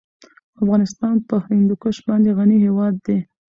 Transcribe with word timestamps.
افغانستان 0.61 1.15
په 1.27 1.35
هندوکش 1.47 1.97
باندې 2.07 2.29
غني 2.37 2.57
هېواد 2.65 2.93
دی. 3.05 3.17